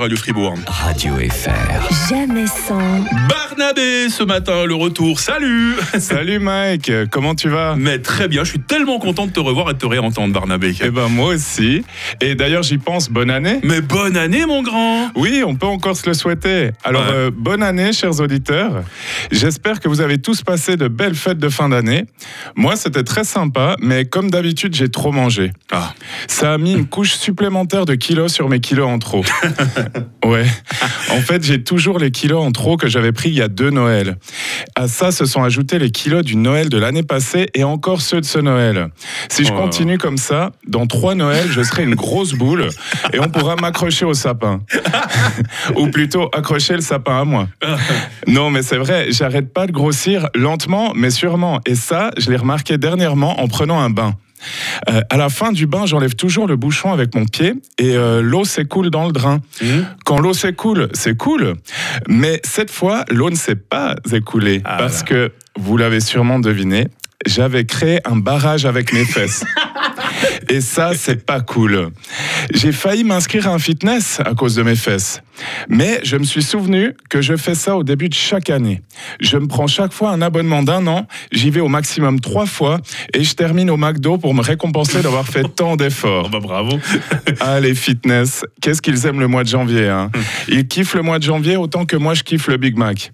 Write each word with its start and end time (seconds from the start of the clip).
Radio 0.00 0.16
Fribourg. 0.16 0.54
Radio 0.66 1.14
FR. 1.16 2.08
Jamais 2.08 2.46
sans. 2.46 2.78
Barnabé 3.28 4.08
ce 4.08 4.22
matin, 4.24 4.64
le 4.64 4.74
retour. 4.74 5.20
Salut 5.20 5.74
Salut 5.98 6.38
Mike, 6.38 6.90
comment 7.10 7.34
tu 7.34 7.48
vas? 7.50 7.74
Mais 7.76 7.98
très 7.98 8.26
bien, 8.26 8.42
je 8.44 8.50
suis 8.50 8.60
tellement 8.60 8.98
content 8.98 9.26
de 9.26 9.32
te 9.32 9.40
revoir 9.40 9.68
et 9.70 9.74
de 9.74 9.78
te 9.78 9.84
réentendre, 9.86 10.32
Barnabé. 10.32 10.74
Eh 10.82 10.90
ben 10.90 11.08
moi 11.08 11.28
aussi. 11.34 11.84
Et 12.22 12.34
d'ailleurs 12.34 12.62
j'y 12.62 12.78
pense, 12.78 13.10
bonne 13.10 13.30
année. 13.30 13.60
Mais 13.62 13.80
bonne 13.82 14.16
année, 14.16 14.46
mon 14.46 14.62
grand 14.62 15.10
Oui, 15.16 15.42
on 15.46 15.54
peut 15.56 15.66
encore 15.66 15.96
se 15.96 16.06
le 16.08 16.14
souhaiter. 16.14 16.70
Alors 16.82 17.02
Ouais. 17.02 17.12
euh, 17.12 17.30
bonne 17.34 17.62
année, 17.62 17.92
chers 17.92 18.20
auditeurs. 18.20 18.82
J'espère 19.30 19.80
que 19.80 19.88
vous 19.88 20.00
avez 20.00 20.18
tous 20.18 20.42
passé 20.42 20.76
de 20.76 20.88
belles 20.88 21.14
fêtes 21.14 21.38
de 21.38 21.48
fin 21.50 21.68
d'année. 21.68 22.04
Moi, 22.56 22.76
c'était 22.76 23.04
très 23.04 23.24
sympa, 23.24 23.76
mais 23.80 24.06
comme 24.06 24.30
d'habitude, 24.30 24.74
j'ai 24.74 24.88
trop 24.88 25.12
mangé. 25.12 25.52
Ah, 25.72 25.92
Ça 26.26 26.54
a 26.54 26.58
mis 26.58 26.72
une 26.72 26.86
couche 26.86 27.12
supplémentaire 27.12 27.84
de 27.84 27.94
kilos 27.94 28.32
sur 28.32 28.48
mes 28.48 28.60
kilos 28.60 28.88
en 28.88 28.98
trop. 28.98 29.24
ouais. 30.24 30.44
En 31.10 31.20
fait, 31.20 31.42
j'ai 31.42 31.62
toujours 31.62 31.98
les 31.98 32.10
kilos 32.10 32.42
en 32.44 32.52
trop 32.52 32.76
que 32.76 32.88
j'avais 32.88 33.12
pris 33.12 33.30
il 33.30 33.34
y 33.36 33.42
a 33.42 33.48
deux 33.48 33.70
Noëls. 33.70 34.16
À 34.76 34.88
ça 34.88 35.10
se 35.12 35.24
sont 35.26 35.42
ajoutés 35.42 35.78
les 35.78 35.90
kilos 35.90 36.24
du 36.24 36.36
Noël 36.36 36.68
de 36.68 36.78
l'année 36.78 37.02
passée 37.02 37.48
et 37.54 37.64
encore 37.64 38.00
ceux 38.00 38.20
de 38.20 38.26
ce 38.26 38.38
Noël. 38.38 38.88
Si 39.28 39.44
je 39.44 39.52
Oh. 39.52 39.56
continue 39.56 39.98
comme 39.98 40.16
ça, 40.16 40.52
dans 40.68 40.86
trois 40.86 41.14
Noëls, 41.14 41.48
je 41.50 41.62
serai 41.62 41.82
une 41.82 41.94
grosse 41.96 42.32
boule 42.34 42.68
et 43.12 43.18
on 43.20 43.28
pourra 43.28 43.56
m'accrocher 43.56 44.04
au 44.04 44.14
sapin. 44.14 44.60
Ou 45.76 45.88
plutôt 45.88 46.28
accrocher 46.32 46.74
le 46.74 46.80
sapin 46.82 47.20
à 47.20 47.24
moi. 47.24 47.48
Non, 48.26 48.50
mais 48.50 48.62
c'est 48.62 48.76
vrai, 48.78 49.06
j'arrête 49.10 49.52
pas 49.52 49.66
de 49.66 49.72
grossir 49.72 50.28
lentement, 50.34 50.92
mais 50.94 51.10
sûrement. 51.10 51.60
Et 51.66 51.74
ça, 51.74 52.10
je 52.16 52.30
l'ai 52.30 52.36
remarqué 52.36 52.78
dernièrement 52.78 53.40
en 53.40 53.48
prenant 53.48 53.80
un 53.80 53.90
bain. 53.90 54.14
Euh, 54.88 55.00
à 55.10 55.16
la 55.16 55.28
fin 55.28 55.52
du 55.52 55.66
bain, 55.66 55.86
j'enlève 55.86 56.14
toujours 56.14 56.46
le 56.46 56.56
bouchon 56.56 56.92
avec 56.92 57.14
mon 57.14 57.26
pied 57.26 57.54
et 57.78 57.96
euh, 57.96 58.22
l'eau 58.22 58.44
s'écoule 58.44 58.90
dans 58.90 59.06
le 59.06 59.12
drain. 59.12 59.40
Mhm. 59.62 59.86
Quand 60.04 60.18
l'eau 60.20 60.32
s'écoule, 60.32 60.88
c'est 60.94 61.16
cool. 61.16 61.54
Mais 62.08 62.40
cette 62.44 62.70
fois, 62.70 63.04
l'eau 63.10 63.30
ne 63.30 63.36
s'est 63.36 63.56
pas 63.56 63.94
écoulée 64.12 64.62
Ah 64.64 64.76
parce 64.78 65.00
là. 65.00 65.06
que, 65.06 65.32
vous 65.58 65.76
l'avez 65.76 66.00
sûrement 66.00 66.38
deviné, 66.38 66.86
j'avais 67.26 67.64
créé 67.64 68.00
un 68.06 68.16
barrage 68.16 68.64
avec 68.64 68.92
mes 68.92 69.04
fesses. 69.04 69.44
Et 70.48 70.60
ça, 70.60 70.92
c'est 70.94 71.24
pas 71.24 71.40
cool. 71.40 71.90
J'ai 72.52 72.72
failli 72.72 73.04
m'inscrire 73.04 73.48
à 73.48 73.52
un 73.52 73.58
fitness 73.58 74.20
à 74.24 74.34
cause 74.34 74.54
de 74.56 74.62
mes 74.62 74.76
fesses. 74.76 75.22
Mais 75.68 76.00
je 76.02 76.16
me 76.16 76.24
suis 76.24 76.42
souvenu 76.42 76.94
que 77.08 77.22
je 77.22 77.36
fais 77.36 77.54
ça 77.54 77.76
au 77.76 77.84
début 77.84 78.08
de 78.08 78.14
chaque 78.14 78.50
année. 78.50 78.82
Je 79.20 79.36
me 79.38 79.46
prends 79.46 79.66
chaque 79.66 79.92
fois 79.92 80.10
un 80.10 80.20
abonnement 80.20 80.62
d'un 80.62 80.86
an, 80.86 81.06
j'y 81.32 81.50
vais 81.50 81.60
au 81.60 81.68
maximum 81.68 82.20
trois 82.20 82.46
fois 82.46 82.80
et 83.14 83.24
je 83.24 83.34
termine 83.34 83.70
au 83.70 83.76
McDo 83.76 84.18
pour 84.18 84.34
me 84.34 84.42
récompenser 84.42 85.00
d'avoir 85.02 85.26
fait 85.26 85.44
tant 85.56 85.72
Oh 85.72 85.76
d'efforts. 85.76 86.28
bah 86.30 86.40
bravo 86.40 86.78
Ah, 87.40 87.60
les 87.60 87.74
fitness, 87.74 88.44
qu'est-ce 88.60 88.82
qu'ils 88.82 89.06
aiment 89.06 89.20
le 89.20 89.28
mois 89.28 89.44
de 89.44 89.48
janvier. 89.48 89.88
Hein? 89.88 90.10
Ils 90.48 90.66
kiffent 90.66 90.94
le 90.94 91.02
mois 91.02 91.18
de 91.18 91.24
janvier 91.24 91.56
autant 91.56 91.84
que 91.86 91.96
moi 91.96 92.14
je 92.14 92.22
kiffe 92.24 92.48
le 92.48 92.56
Big 92.56 92.76
Mac. 92.76 93.12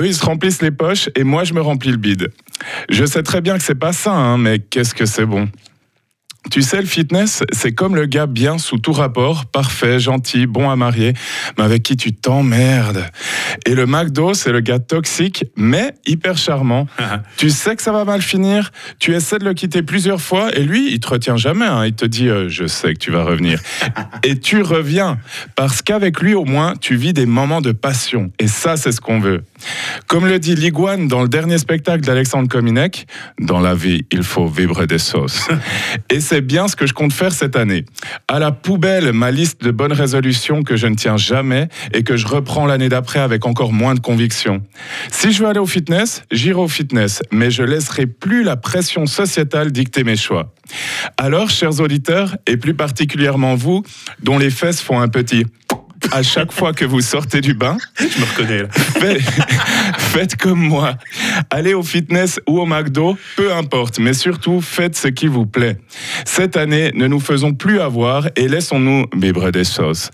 Eux, 0.00 0.06
ils 0.06 0.14
se 0.14 0.24
remplissent 0.24 0.60
les 0.60 0.72
poches 0.72 1.08
et 1.14 1.22
moi, 1.22 1.44
je 1.44 1.54
me 1.54 1.60
remplis 1.60 1.92
le 1.92 1.96
bide. 1.96 2.32
Je 2.90 3.04
sais 3.06 3.22
très 3.22 3.40
bien 3.40 3.56
que 3.56 3.62
c'est 3.62 3.76
pas 3.76 3.92
ça, 3.92 4.12
hein, 4.12 4.38
mais 4.38 4.58
qu'est-ce 4.58 4.92
que 4.94 5.06
c'est 5.06 5.24
bon? 5.24 5.48
Tu 6.50 6.62
sais, 6.62 6.80
le 6.80 6.86
fitness, 6.86 7.42
c'est 7.52 7.72
comme 7.72 7.96
le 7.96 8.06
gars 8.06 8.26
bien 8.26 8.58
sous 8.58 8.78
tout 8.78 8.92
rapport, 8.92 9.46
parfait, 9.46 9.98
gentil, 9.98 10.46
bon 10.46 10.70
à 10.70 10.76
marier, 10.76 11.12
mais 11.58 11.64
avec 11.64 11.82
qui 11.82 11.96
tu 11.96 12.12
t'emmerdes? 12.12 13.04
Et 13.64 13.74
le 13.74 13.86
McDo, 13.86 14.34
c'est 14.34 14.52
le 14.52 14.60
gars 14.60 14.78
toxique, 14.78 15.44
mais 15.56 15.94
hyper 16.06 16.36
charmant. 16.36 16.86
tu 17.36 17.50
sais 17.50 17.76
que 17.76 17.82
ça 17.82 17.92
va 17.92 18.04
mal 18.04 18.22
finir, 18.22 18.70
tu 18.98 19.14
essaies 19.14 19.38
de 19.38 19.44
le 19.44 19.54
quitter 19.54 19.82
plusieurs 19.82 20.20
fois, 20.20 20.54
et 20.54 20.62
lui, 20.62 20.92
il 20.92 21.00
te 21.00 21.08
retient 21.08 21.36
jamais. 21.36 21.64
hein. 21.66 21.86
Il 21.86 21.94
te 21.94 22.04
dit, 22.04 22.28
euh, 22.28 22.48
je 22.48 22.66
sais 22.66 22.94
que 22.94 22.98
tu 22.98 23.10
vas 23.10 23.24
revenir. 23.24 23.60
et 24.22 24.38
tu 24.38 24.62
reviens, 24.62 25.18
parce 25.54 25.82
qu'avec 25.82 26.20
lui, 26.20 26.34
au 26.34 26.44
moins, 26.44 26.74
tu 26.80 26.96
vis 26.96 27.12
des 27.12 27.26
moments 27.26 27.60
de 27.60 27.72
passion. 27.72 28.30
Et 28.38 28.48
ça, 28.48 28.76
c'est 28.76 28.92
ce 28.92 29.00
qu'on 29.00 29.20
veut. 29.20 29.42
Comme 30.06 30.26
le 30.26 30.38
dit 30.38 30.54
Liguane 30.54 31.08
dans 31.08 31.22
le 31.22 31.28
dernier 31.28 31.58
spectacle 31.58 32.02
d'Alexandre 32.04 32.48
Kominek, 32.48 33.06
dans 33.40 33.60
la 33.60 33.74
vie, 33.74 34.04
il 34.12 34.22
faut 34.22 34.46
vivre 34.46 34.84
des 34.86 34.98
sauces. 34.98 35.48
Et 36.10 36.20
c'est 36.20 36.40
bien 36.40 36.68
ce 36.68 36.76
que 36.76 36.86
je 36.86 36.92
compte 36.92 37.12
faire 37.12 37.32
cette 37.32 37.56
année. 37.56 37.84
À 38.28 38.38
la 38.38 38.52
poubelle, 38.52 39.12
ma 39.12 39.30
liste 39.30 39.62
de 39.62 39.70
bonnes 39.70 39.92
résolutions 39.92 40.62
que 40.62 40.76
je 40.76 40.86
ne 40.86 40.94
tiens 40.94 41.16
jamais 41.16 41.68
et 41.92 42.02
que 42.02 42.16
je 42.16 42.26
reprends 42.26 42.66
l'année 42.66 42.88
d'après 42.88 43.20
avec 43.20 43.45
encore 43.46 43.72
moins 43.72 43.94
de 43.94 44.00
conviction. 44.00 44.62
Si 45.10 45.32
je 45.32 45.42
veux 45.42 45.48
aller 45.48 45.60
au 45.60 45.66
fitness, 45.66 46.22
j'irai 46.30 46.60
au 46.60 46.68
fitness, 46.68 47.22
mais 47.32 47.50
je 47.50 47.62
laisserai 47.62 48.06
plus 48.06 48.42
la 48.42 48.56
pression 48.56 49.06
sociétale 49.06 49.72
dicter 49.72 50.04
mes 50.04 50.16
choix. 50.16 50.52
Alors, 51.16 51.48
chers 51.50 51.80
auditeurs, 51.80 52.36
et 52.46 52.56
plus 52.56 52.74
particulièrement 52.74 53.54
vous, 53.54 53.82
dont 54.22 54.38
les 54.38 54.50
fesses 54.50 54.80
font 54.80 55.00
un 55.00 55.08
petit 55.08 55.44
à 56.12 56.22
chaque 56.22 56.52
fois 56.52 56.72
que 56.72 56.84
vous 56.84 57.00
sortez 57.00 57.40
du 57.40 57.54
bain, 57.54 57.76
Je 57.98 58.20
me 58.20 58.24
reconnais 58.24 58.62
là. 58.62 58.68
Faites, 58.70 59.22
faites 59.98 60.36
comme 60.36 60.60
moi. 60.60 60.94
Allez 61.50 61.74
au 61.74 61.82
fitness 61.82 62.40
ou 62.46 62.60
au 62.60 62.66
McDo, 62.66 63.16
peu 63.36 63.52
importe, 63.52 63.98
mais 63.98 64.12
surtout 64.12 64.60
faites 64.60 64.96
ce 64.96 65.08
qui 65.08 65.26
vous 65.26 65.46
plaît. 65.46 65.78
Cette 66.24 66.56
année, 66.56 66.92
ne 66.94 67.06
nous 67.06 67.20
faisons 67.20 67.54
plus 67.54 67.80
avoir 67.80 68.28
et 68.36 68.48
laissons-nous 68.48 69.06
vivre 69.16 69.50
des 69.50 69.64
sauces. 69.64 70.10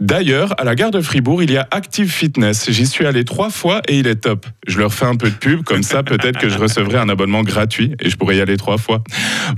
D'ailleurs, 0.00 0.54
à 0.60 0.64
la 0.64 0.74
gare 0.74 0.90
de 0.90 1.00
Fribourg, 1.00 1.42
il 1.44 1.52
y 1.52 1.56
a 1.56 1.68
Active 1.70 2.10
Fitness. 2.10 2.68
J'y 2.70 2.86
suis 2.86 3.06
allé 3.06 3.24
trois 3.24 3.50
fois 3.50 3.82
et 3.86 3.98
il 3.98 4.08
est 4.08 4.16
top. 4.16 4.46
Je 4.66 4.78
leur 4.80 4.92
fais 4.92 5.04
un 5.06 5.14
peu 5.14 5.30
de 5.30 5.34
pub, 5.34 5.62
comme 5.62 5.84
ça 5.84 6.02
peut-être 6.02 6.38
que 6.40 6.48
je 6.48 6.58
recevrai 6.58 6.98
un 6.98 7.08
abonnement 7.08 7.42
gratuit 7.42 7.94
et 8.00 8.10
je 8.10 8.16
pourrais 8.16 8.36
y 8.36 8.40
aller 8.40 8.56
trois 8.56 8.78
fois. 8.78 9.02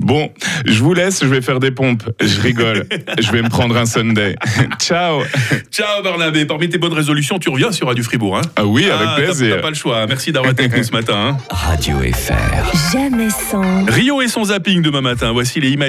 Bon, 0.00 0.30
je 0.66 0.82
vous 0.82 0.92
laisse, 0.92 1.20
je 1.22 1.28
vais 1.28 1.40
faire 1.40 1.60
des 1.60 1.70
pompes. 1.70 2.02
Je 2.20 2.40
rigole. 2.42 2.86
Je 3.18 3.32
vais 3.32 3.40
me 3.40 3.48
prendre 3.48 3.74
un 3.76 3.86
Sunday. 3.86 4.36
Ciao. 4.78 5.22
Ciao 5.70 6.02
Barnabé, 6.02 6.44
parmi 6.44 6.68
tes 6.68 6.76
bonnes 6.78 6.92
résolutions, 6.92 7.38
tu 7.38 7.48
reviens 7.48 7.72
sur 7.72 7.86
Radio 7.86 8.04
Fribourg. 8.04 8.36
Hein 8.36 8.42
Ah 8.56 8.66
oui, 8.66 8.84
avec 8.90 9.08
Ah, 9.10 9.14
plaisir. 9.16 9.56
T'as 9.56 9.62
pas 9.62 9.70
le 9.70 9.74
choix. 9.76 10.06
Merci 10.06 10.30
d'avoir 10.32 10.52
été 10.52 10.64
avec 10.64 10.76
nous 10.76 10.84
ce 10.84 10.92
matin. 10.92 11.14
hein. 11.16 11.36
Radio 11.50 11.96
FR. 12.12 12.92
Jamais 12.92 13.30
sans. 13.30 13.84
Rio 13.86 14.20
et 14.20 14.28
son 14.28 14.44
zapping 14.44 14.82
demain 14.82 15.00
matin. 15.00 15.32
Voici 15.32 15.58
les 15.60 15.70
images. 15.70 15.82